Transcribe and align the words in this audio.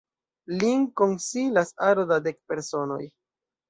Lin 0.63 0.87
konsilas 1.03 1.75
aro 1.91 2.09
da 2.15 2.21
dek 2.31 2.43
personoj. 2.53 3.03